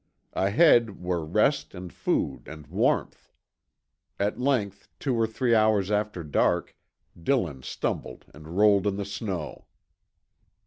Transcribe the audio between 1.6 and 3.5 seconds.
and food and warmth.